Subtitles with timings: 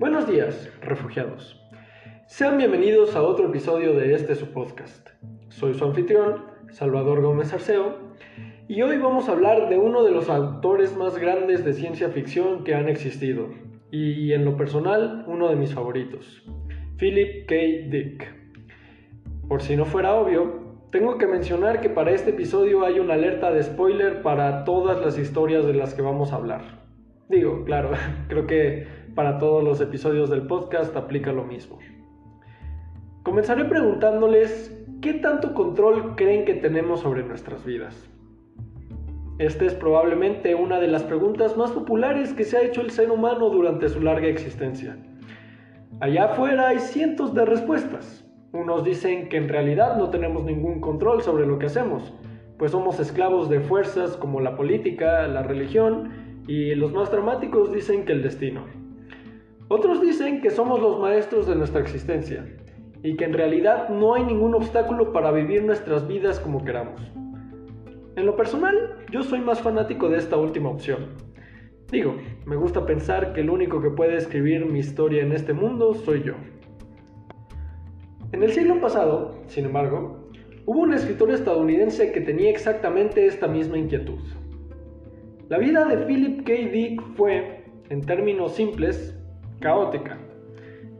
[0.00, 1.60] Buenos días, refugiados.
[2.26, 5.10] Sean bienvenidos a otro episodio de este su podcast.
[5.50, 7.98] Soy su anfitrión, Salvador Gómez Arceo,
[8.66, 12.64] y hoy vamos a hablar de uno de los autores más grandes de ciencia ficción
[12.64, 13.50] que han existido,
[13.90, 16.46] y en lo personal, uno de mis favoritos,
[16.96, 17.54] Philip K.
[17.90, 18.26] Dick.
[19.48, 23.50] Por si no fuera obvio, tengo que mencionar que para este episodio hay una alerta
[23.50, 26.80] de spoiler para todas las historias de las que vamos a hablar.
[27.28, 27.90] Digo, claro,
[28.28, 31.78] creo que para todos los episodios del podcast aplica lo mismo.
[33.22, 38.10] Comenzaré preguntándoles qué tanto control creen que tenemos sobre nuestras vidas.
[39.38, 43.10] Esta es probablemente una de las preguntas más populares que se ha hecho el ser
[43.10, 44.96] humano durante su larga existencia.
[46.00, 48.26] Allá afuera hay cientos de respuestas.
[48.52, 52.12] Unos dicen que en realidad no tenemos ningún control sobre lo que hacemos,
[52.58, 58.04] pues somos esclavos de fuerzas como la política, la religión y los más dramáticos dicen
[58.04, 58.79] que el destino.
[59.72, 62.44] Otros dicen que somos los maestros de nuestra existencia
[63.04, 67.00] y que en realidad no hay ningún obstáculo para vivir nuestras vidas como queramos.
[68.16, 71.10] En lo personal, yo soy más fanático de esta última opción.
[71.88, 75.94] Digo, me gusta pensar que el único que puede escribir mi historia en este mundo
[75.94, 76.34] soy yo.
[78.32, 80.32] En el siglo pasado, sin embargo,
[80.66, 84.18] hubo un escritor estadounidense que tenía exactamente esta misma inquietud.
[85.48, 86.52] La vida de Philip K.
[86.72, 89.16] Dick fue, en términos simples,
[89.60, 90.18] caótica.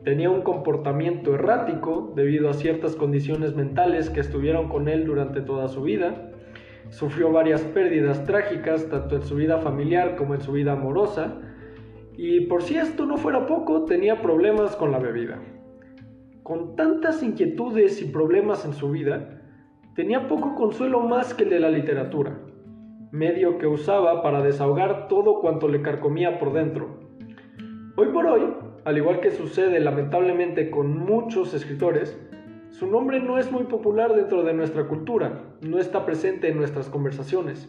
[0.05, 5.69] Tenía un comportamiento errático debido a ciertas condiciones mentales que estuvieron con él durante toda
[5.69, 6.31] su vida.
[6.89, 11.39] Sufrió varias pérdidas trágicas tanto en su vida familiar como en su vida amorosa.
[12.17, 15.39] Y por si esto no fuera poco, tenía problemas con la bebida.
[16.43, 19.43] Con tantas inquietudes y problemas en su vida,
[19.95, 22.41] tenía poco consuelo más que el de la literatura,
[23.13, 27.10] medio que usaba para desahogar todo cuanto le carcomía por dentro.
[28.01, 28.55] Hoy por hoy,
[28.87, 32.19] al igual que sucede lamentablemente con muchos escritores,
[32.71, 36.89] su nombre no es muy popular dentro de nuestra cultura, no está presente en nuestras
[36.89, 37.69] conversaciones.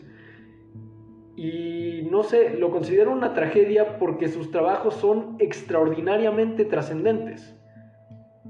[1.35, 7.53] Y no sé, lo considero una tragedia porque sus trabajos son extraordinariamente trascendentes.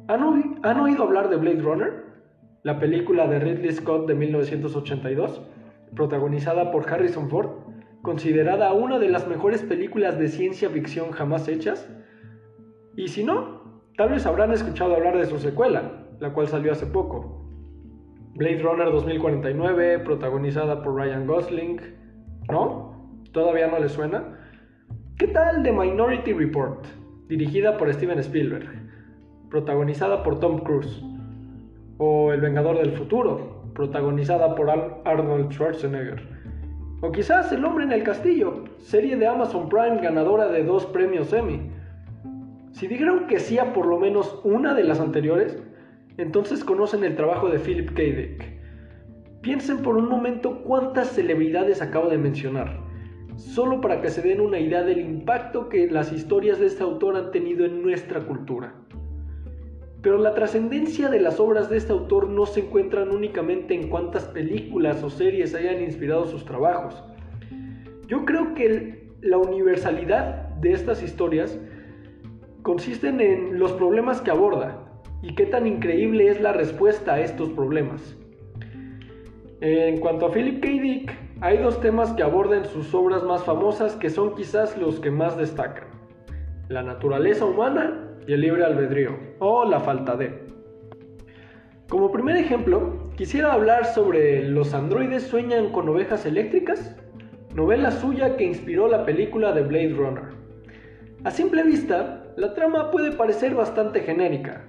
[0.07, 1.93] ¿Han, oído hablar de Blade Runner?
[2.61, 5.41] La película de Ridley Scott de 1982,
[5.95, 7.70] protagonizada por Harrison Ford,
[8.01, 11.89] considerada una de las mejores películas de ciencia ficción jamás hechas.
[12.95, 16.85] Y si no, tal vez habrán escuchado hablar de su secuela, la cual salió hace
[16.85, 17.49] poco.
[18.35, 21.79] Blade Runner 2049, protagonizada por Ryan Gosling.
[22.49, 23.19] ¿No?
[23.31, 24.39] ¿Todavía no le suena?
[25.17, 26.85] ¿Qué tal The Minority Report,
[27.27, 28.81] dirigida por Steven Spielberg?
[29.51, 31.03] protagonizada por Tom Cruise,
[31.97, 36.25] o El Vengador del Futuro, protagonizada por Arnold Schwarzenegger,
[37.01, 41.33] o quizás El Hombre en el Castillo, serie de Amazon Prime ganadora de dos premios
[41.33, 41.71] Emmy.
[42.73, 45.61] Si dijeron que sí a por lo menos una de las anteriores,
[46.17, 48.01] entonces conocen el trabajo de Philip K.
[48.03, 48.45] Dick.
[49.41, 52.79] Piensen por un momento cuántas celebridades acabo de mencionar,
[53.35, 57.15] solo para que se den una idea del impacto que las historias de este autor
[57.15, 58.75] han tenido en nuestra cultura.
[60.01, 64.25] Pero la trascendencia de las obras de este autor no se encuentran únicamente en cuántas
[64.25, 67.03] películas o series hayan inspirado sus trabajos.
[68.07, 71.59] Yo creo que la universalidad de estas historias
[72.63, 74.87] consisten en los problemas que aborda
[75.21, 78.17] y qué tan increíble es la respuesta a estos problemas.
[79.61, 80.67] En cuanto a Philip K.
[80.69, 85.11] Dick, hay dos temas que abordan sus obras más famosas que son quizás los que
[85.11, 85.85] más destacan.
[86.69, 90.51] La naturaleza humana y el libre albedrío, o la falta de.
[91.89, 96.95] Como primer ejemplo, quisiera hablar sobre Los androides sueñan con ovejas eléctricas,
[97.53, 100.23] novela suya que inspiró la película de Blade Runner.
[101.23, 104.63] A simple vista, la trama puede parecer bastante genérica.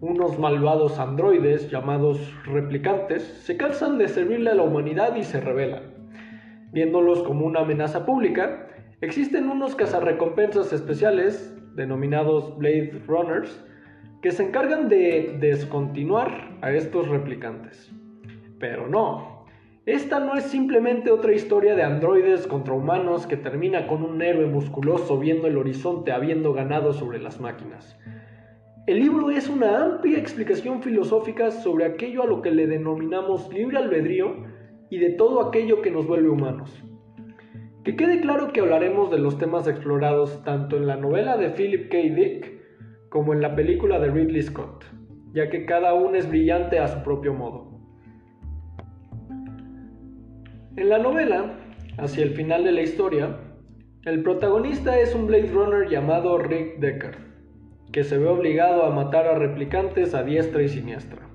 [0.00, 5.82] Unos malvados androides llamados replicantes se cansan de servirle a la humanidad y se rebelan.
[6.72, 8.68] Viéndolos como una amenaza pública,
[9.00, 13.64] existen unos cazarrecompensas especiales denominados Blade Runners,
[14.20, 17.90] que se encargan de descontinuar a estos replicantes.
[18.58, 19.46] Pero no,
[19.86, 24.46] esta no es simplemente otra historia de androides contra humanos que termina con un héroe
[24.46, 27.98] musculoso viendo el horizonte habiendo ganado sobre las máquinas.
[28.86, 33.78] El libro es una amplia explicación filosófica sobre aquello a lo que le denominamos libre
[33.78, 34.44] albedrío
[34.90, 36.82] y de todo aquello que nos vuelve humanos.
[37.88, 41.90] Que quede claro que hablaremos de los temas explorados tanto en la novela de Philip
[41.90, 41.96] K.
[41.96, 42.60] Dick
[43.08, 44.84] como en la película de Ridley Scott,
[45.32, 47.80] ya que cada uno es brillante a su propio modo.
[50.76, 51.54] En la novela,
[51.96, 53.38] hacia el final de la historia,
[54.04, 57.16] el protagonista es un Blade Runner llamado Rick Deckard,
[57.90, 61.26] que se ve obligado a matar a replicantes a diestra y siniestra.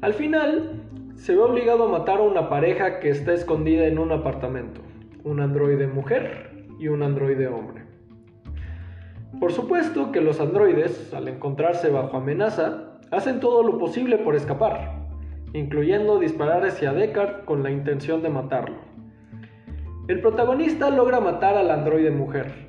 [0.00, 0.82] Al final,
[1.14, 4.80] se ve obligado a matar a una pareja que está escondida en un apartamento,
[5.26, 7.82] un androide mujer y un androide hombre.
[9.40, 15.08] Por supuesto que los androides, al encontrarse bajo amenaza, hacen todo lo posible por escapar,
[15.52, 18.76] incluyendo disparar hacia Deckard con la intención de matarlo.
[20.06, 22.68] El protagonista logra matar al androide mujer,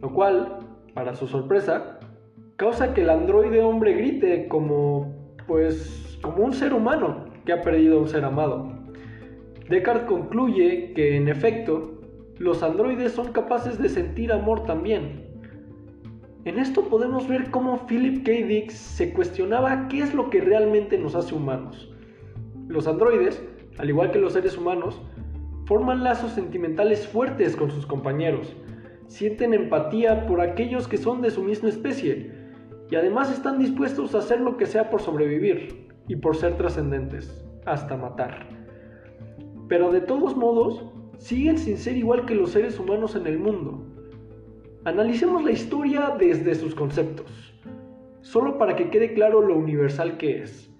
[0.00, 0.60] lo cual,
[0.94, 1.98] para su sorpresa,
[2.54, 7.98] causa que el androide hombre grite como, pues, como un ser humano que ha perdido
[7.98, 8.77] un ser amado.
[9.68, 12.00] Deckard concluye que, en efecto,
[12.38, 15.26] los androides son capaces de sentir amor también.
[16.44, 18.46] En esto podemos ver cómo Philip K.
[18.46, 21.92] Dick se cuestionaba qué es lo que realmente nos hace humanos.
[22.68, 23.42] Los androides,
[23.76, 25.02] al igual que los seres humanos,
[25.66, 28.56] forman lazos sentimentales fuertes con sus compañeros,
[29.08, 32.32] sienten empatía por aquellos que son de su misma especie
[32.90, 37.44] y además están dispuestos a hacer lo que sea por sobrevivir y por ser trascendentes,
[37.66, 38.57] hasta matar.
[39.68, 40.84] Pero de todos modos,
[41.18, 43.84] siguen sin ser igual que los seres humanos en el mundo.
[44.84, 47.54] Analicemos la historia desde sus conceptos,
[48.22, 50.72] solo para que quede claro lo universal que es.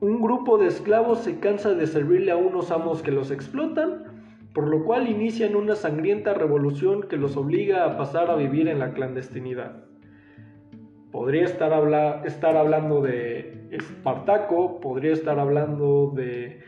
[0.00, 4.04] Un grupo de esclavos se cansa de servirle a unos amos que los explotan,
[4.52, 8.80] por lo cual inician una sangrienta revolución que los obliga a pasar a vivir en
[8.80, 9.84] la clandestinidad.
[11.10, 16.60] Podría estar, estar hablando de Espartaco, podría estar hablando de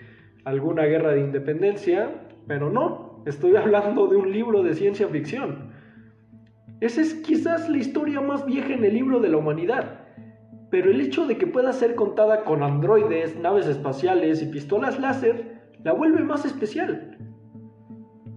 [0.46, 2.10] alguna guerra de independencia,
[2.46, 5.72] pero no, estoy hablando de un libro de ciencia ficción.
[6.81, 10.06] Esa es quizás la historia más vieja en el libro de la humanidad
[10.70, 15.62] pero el hecho de que pueda ser contada con androides, naves espaciales y pistolas láser
[15.84, 17.16] la vuelve más especial.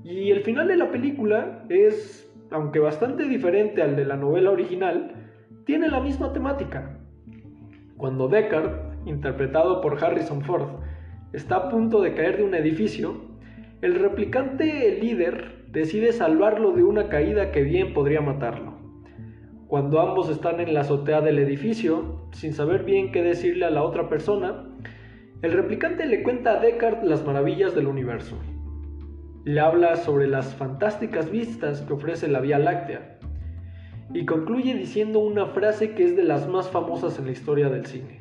[0.04, 5.14] Y el final de la película es, aunque bastante diferente al de la novela original,
[5.66, 7.00] tiene la misma temática.
[7.98, 10.80] Cuando Deckard, interpretado por Harrison Ford,
[11.34, 13.22] está a punto de caer de un edificio,
[13.82, 18.78] el replicante líder decide salvarlo de una caída que bien podría matarlo.
[19.68, 23.84] Cuando ambos están en la azotea del edificio, sin saber bien qué decirle a la
[23.84, 24.66] otra persona,
[25.42, 28.38] el replicante le cuenta a Deckard las maravillas del universo.
[29.46, 33.20] Le habla sobre las fantásticas vistas que ofrece la Vía Láctea
[34.14, 37.86] y concluye diciendo una frase que es de las más famosas en la historia del
[37.86, 38.19] cine.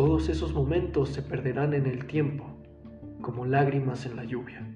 [0.00, 2.46] Todos esos momentos se perderán en el tiempo,
[3.20, 4.66] como lágrimas en la lluvia.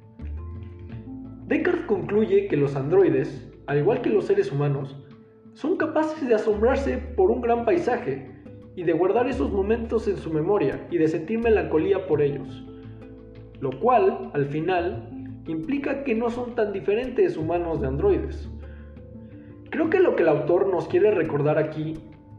[1.47, 5.03] Deckard concluye que los androides, al igual que los seres humanos,
[5.55, 8.31] son capaces de asombrarse por un gran paisaje
[8.76, 12.62] y de guardar esos momentos en su memoria y de sentir melancolía por ellos.
[13.61, 15.09] Lo cual, al final,
[15.47, 18.50] implica que no son tan diferentes humanos de androides.
[19.70, 21.94] Creo que lo que el autor nos quiere recordar aquí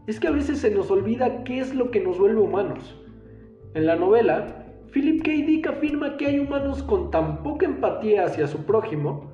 [0.06, 2.96] es que a veces se nos olvida qué es lo que nos vuelve humanos.
[3.74, 5.30] En la novela, Philip K.
[5.30, 9.32] Dick afirma que hay humanos con tan poca empatía hacia su prójimo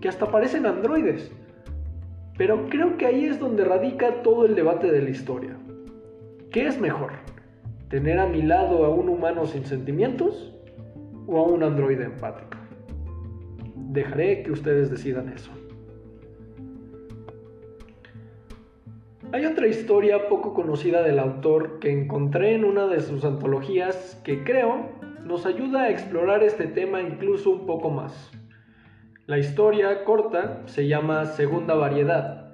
[0.00, 1.32] que hasta parecen androides.
[2.38, 5.56] Pero creo que ahí es donde radica todo el debate de la historia.
[6.50, 7.12] ¿Qué es mejor?
[7.88, 10.54] ¿Tener a mi lado a un humano sin sentimientos
[11.26, 12.56] o a un androide empático?
[13.74, 15.50] Dejaré que ustedes decidan eso.
[19.34, 24.44] Hay otra historia poco conocida del autor que encontré en una de sus antologías que
[24.44, 24.90] creo
[25.24, 28.30] nos ayuda a explorar este tema incluso un poco más.
[29.24, 32.52] La historia corta se llama Segunda Variedad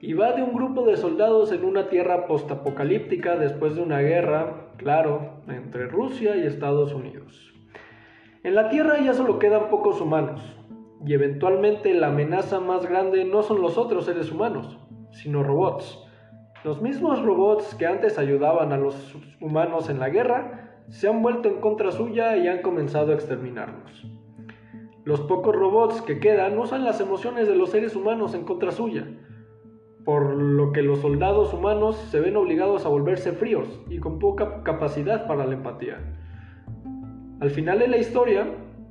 [0.00, 4.72] y va de un grupo de soldados en una tierra postapocalíptica después de una guerra,
[4.78, 7.54] claro, entre Rusia y Estados Unidos.
[8.42, 10.40] En la Tierra ya solo quedan pocos humanos
[11.06, 14.76] y eventualmente la amenaza más grande no son los otros seres humanos,
[15.12, 16.02] sino robots.
[16.64, 21.48] Los mismos robots que antes ayudaban a los humanos en la guerra se han vuelto
[21.48, 24.06] en contra suya y han comenzado a exterminarlos.
[25.04, 29.06] Los pocos robots que quedan usan las emociones de los seres humanos en contra suya,
[30.04, 34.62] por lo que los soldados humanos se ven obligados a volverse fríos y con poca
[34.62, 35.98] capacidad para la empatía.
[37.40, 38.46] Al final de la historia,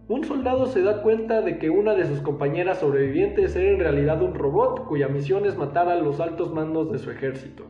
[0.08, 4.22] un soldado se da cuenta de que una de sus compañeras sobrevivientes era en realidad
[4.22, 7.66] un robot cuya misión es matar a los altos mandos de su ejército.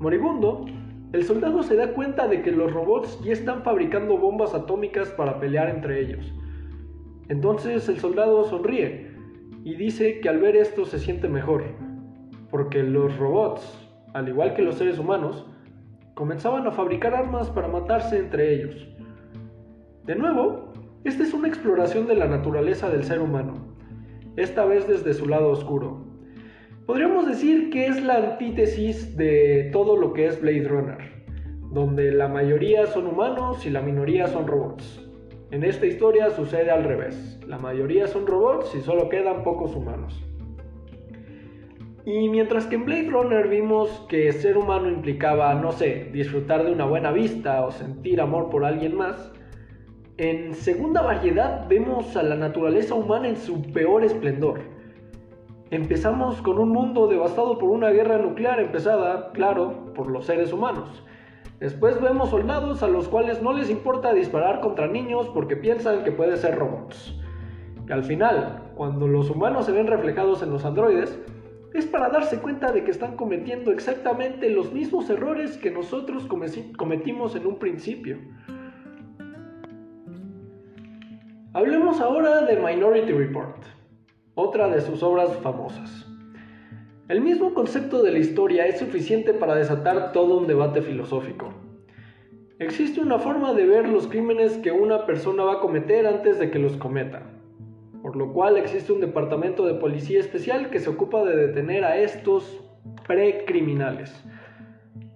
[0.00, 0.64] Moribundo,
[1.12, 5.38] el soldado se da cuenta de que los robots ya están fabricando bombas atómicas para
[5.38, 6.32] pelear entre ellos
[7.28, 9.10] entonces el soldado sonríe
[9.64, 11.64] y dice que al ver esto se siente mejor,
[12.50, 15.44] porque los robots, al igual que los seres humanos,
[16.14, 18.88] comenzaban a fabricar armas para matarse entre ellos.
[20.04, 20.65] De nuevo,
[21.06, 23.54] esta es una exploración de la naturaleza del ser humano,
[24.34, 26.04] esta vez desde su lado oscuro.
[26.84, 30.98] Podríamos decir que es la antítesis de todo lo que es Blade Runner,
[31.70, 35.08] donde la mayoría son humanos y la minoría son robots.
[35.52, 40.20] En esta historia sucede al revés, la mayoría son robots y solo quedan pocos humanos.
[42.04, 46.72] Y mientras que en Blade Runner vimos que ser humano implicaba, no sé, disfrutar de
[46.72, 49.32] una buena vista o sentir amor por alguien más,
[50.18, 54.60] en segunda variedad vemos a la naturaleza humana en su peor esplendor.
[55.70, 61.04] Empezamos con un mundo devastado por una guerra nuclear empezada, claro, por los seres humanos.
[61.60, 66.12] Después vemos soldados a los cuales no les importa disparar contra niños porque piensan que
[66.12, 67.14] pueden ser robots.
[67.86, 71.18] Y al final, cuando los humanos se ven reflejados en los androides,
[71.74, 76.26] es para darse cuenta de que están cometiendo exactamente los mismos errores que nosotros
[76.78, 78.16] cometimos en un principio.
[81.56, 83.64] Hablemos ahora de Minority Report,
[84.34, 86.06] otra de sus obras famosas.
[87.08, 91.54] El mismo concepto de la historia es suficiente para desatar todo un debate filosófico.
[92.58, 96.50] Existe una forma de ver los crímenes que una persona va a cometer antes de
[96.50, 97.22] que los cometa,
[98.02, 101.96] por lo cual existe un departamento de policía especial que se ocupa de detener a
[101.96, 102.62] estos
[103.06, 104.14] precriminales.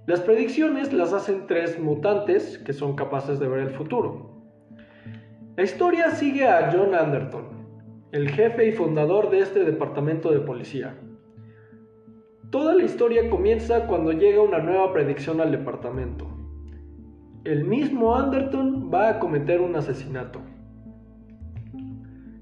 [0.07, 4.30] Las predicciones las hacen tres mutantes que son capaces de ver el futuro.
[5.57, 7.45] La historia sigue a John Anderton,
[8.13, 10.97] el jefe y fundador de este departamento de policía.
[12.51, 16.29] Toda la historia comienza cuando llega una nueva predicción al departamento.
[17.43, 20.41] El mismo Anderton va a cometer un asesinato.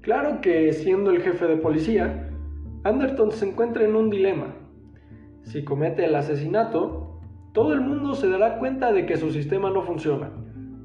[0.01, 2.29] Claro que siendo el jefe de policía,
[2.83, 4.53] Anderton se encuentra en un dilema.
[5.41, 7.19] Si comete el asesinato,
[7.53, 10.31] todo el mundo se dará cuenta de que su sistema no funciona,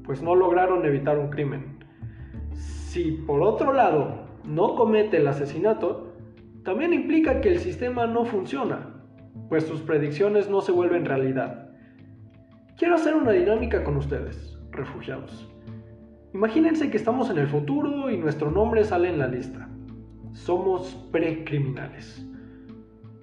[0.03, 1.74] pues no lograron evitar un crimen.
[2.95, 6.13] Si por otro lado no comete el asesinato,
[6.63, 9.03] también implica que el sistema no funciona,
[9.49, 11.71] pues sus predicciones no se vuelven realidad.
[12.77, 15.45] Quiero hacer una dinámica con ustedes, refugiados.
[16.33, 19.67] Imagínense que estamos en el futuro y nuestro nombre sale en la lista.
[20.31, 22.25] Somos precriminales.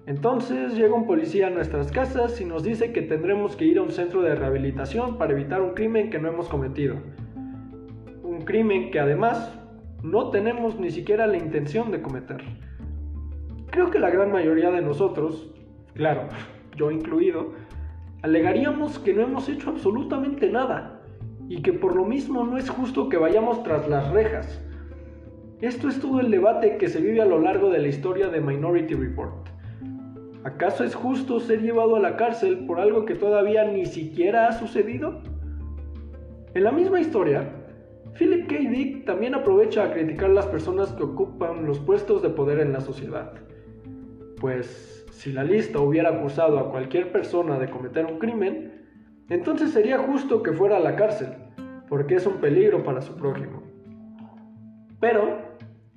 [0.05, 3.83] Entonces llega un policía a nuestras casas y nos dice que tendremos que ir a
[3.83, 6.97] un centro de rehabilitación para evitar un crimen que no hemos cometido.
[8.23, 9.61] Un crimen que además
[10.03, 12.43] no tenemos ni siquiera la intención de cometer.
[13.71, 15.53] Creo que la gran mayoría de nosotros,
[15.95, 16.29] claro,
[16.77, 17.53] yo incluido,
[18.23, 21.01] alegaríamos que no hemos hecho absolutamente nada
[21.49, 24.61] y que por lo mismo no es justo que vayamos tras las rejas.
[25.61, 28.41] Esto es todo el debate que se vive a lo largo de la historia de
[28.41, 29.49] Minority Report.
[30.45, 34.53] ¿Acaso es justo ser llevado a la cárcel por algo que todavía ni siquiera ha
[34.53, 35.23] sucedido?
[36.55, 37.62] En la misma historia,
[38.19, 38.57] Philip K.
[38.71, 42.81] Dick también aprovecha a criticar las personas que ocupan los puestos de poder en la
[42.81, 43.33] sociedad.
[44.41, 48.87] Pues si la lista hubiera acusado a cualquier persona de cometer un crimen,
[49.29, 51.29] entonces sería justo que fuera a la cárcel,
[51.89, 53.63] porque es un peligro para su prójimo.
[55.01, 55.39] Pero,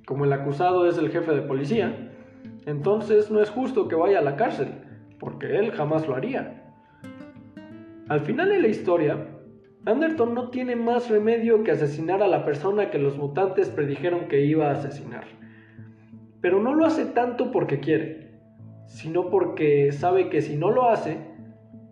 [0.06, 2.12] como el acusado es el jefe de policía,
[2.64, 4.68] entonces no es justo que vaya a la cárcel,
[5.18, 6.72] porque él jamás lo haría.
[8.08, 9.26] Al final de la historia,
[9.84, 14.44] Anderton no tiene más remedio que asesinar a la persona que los mutantes predijeron que
[14.44, 15.24] iba a asesinar.
[16.40, 18.32] Pero no lo hace tanto porque quiere,
[18.86, 21.18] sino porque sabe que si no lo hace,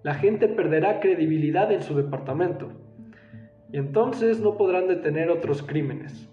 [0.03, 2.73] la gente perderá credibilidad en su departamento.
[3.73, 6.29] Y entonces no podrán detener otros crímenes.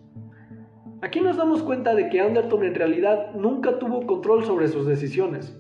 [1.02, 5.60] Aquí nos damos cuenta de que Anderton en realidad nunca tuvo control sobre sus decisiones,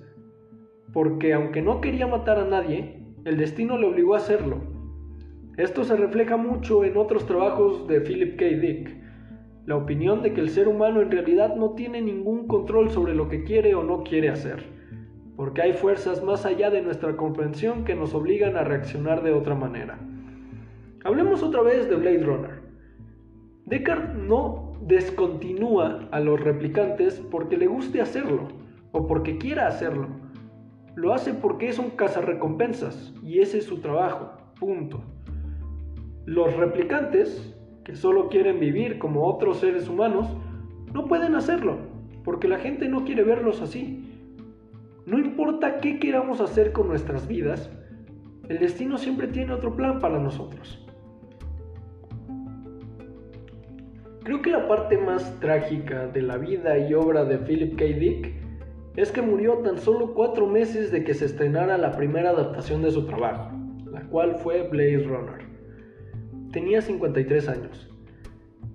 [0.94, 4.71] porque aunque no quería matar a nadie, el destino le obligó a hacerlo
[5.62, 8.46] esto se refleja mucho en otros trabajos de Philip K.
[8.46, 8.90] Dick,
[9.68, 13.30] la opinión de que el ser humano en realidad no tiene ningún control sobre lo
[13.30, 14.64] que quiere o no quiere hacer,
[15.36, 19.54] porque hay fuerzas más allá de nuestra comprensión que nos obligan a reaccionar de otra
[19.54, 20.00] manera.
[21.04, 22.62] Hablemos otra vez de Blade Runner.
[23.68, 28.48] Deckard no descontinúa a los replicantes porque le guste hacerlo
[28.92, 30.08] o porque quiera hacerlo.
[30.96, 34.32] Lo hace porque es un cazarrecompensas y ese es su trabajo.
[34.60, 35.04] Punto.
[36.26, 40.28] Los replicantes, que solo quieren vivir como otros seres humanos,
[40.94, 41.80] no pueden hacerlo,
[42.24, 44.08] porque la gente no quiere verlos así.
[45.06, 47.72] No importa qué queramos hacer con nuestras vidas,
[48.50, 50.86] el destino siempre tiene otro plan para nosotros.
[54.24, 57.86] Creo que la parte más trágica de la vida y obra de Philip K.
[57.86, 58.34] Dick
[58.96, 62.92] es que murió tan solo cuatro meses de que se estrenara la primera adaptación de
[62.92, 63.52] su trabajo,
[63.92, 65.51] la cual fue Blade Runner.
[66.52, 67.90] Tenía 53 años.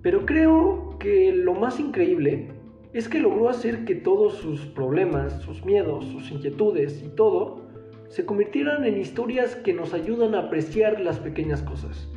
[0.01, 2.49] Pero creo que lo más increíble
[2.93, 7.67] es que logró hacer que todos sus problemas, sus miedos, sus inquietudes y todo
[8.09, 12.09] se convirtieran en historias que nos ayudan a apreciar las pequeñas cosas,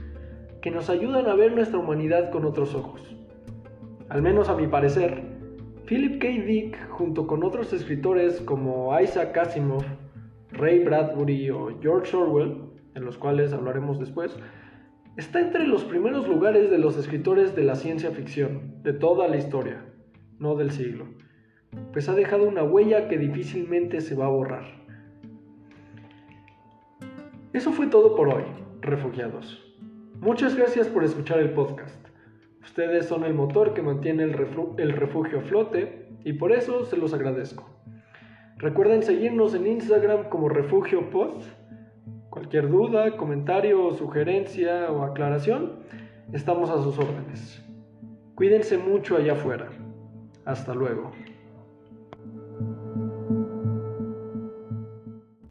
[0.62, 3.02] que nos ayudan a ver nuestra humanidad con otros ojos.
[4.08, 5.22] Al menos a mi parecer,
[5.86, 6.28] Philip K.
[6.28, 9.84] Dick, junto con otros escritores como Isaac Asimov,
[10.52, 12.56] Ray Bradbury o George Orwell,
[12.94, 14.36] en los cuales hablaremos después,
[15.16, 19.36] está entre los primeros lugares de los escritores de la ciencia ficción, de toda la
[19.36, 19.84] historia,
[20.38, 21.06] no del siglo,
[21.92, 24.80] pues ha dejado una huella que difícilmente se va a borrar.
[27.52, 28.44] Eso fue todo por hoy,
[28.80, 29.66] refugiados.
[30.20, 31.96] Muchas gracias por escuchar el podcast.
[32.62, 37.12] Ustedes son el motor que mantiene el, refugio a flote y por eso se los
[37.14, 37.68] agradezco.
[38.58, 41.42] Recuerden seguirnos en Instagram como Refugio Pod.
[42.30, 45.80] Cualquier duda, comentario, sugerencia o aclaración,
[46.32, 47.60] estamos a sus órdenes.
[48.36, 49.68] Cuídense mucho allá afuera.
[50.44, 51.10] Hasta luego.